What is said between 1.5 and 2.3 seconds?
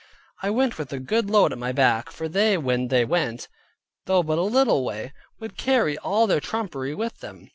at my back (for